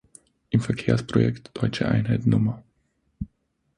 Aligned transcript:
Im 0.49 0.61
Verkehrsprojekt 0.61 1.51
Deutsche 1.53 1.87
Einheit 1.87 2.25
Nr. 2.25 2.63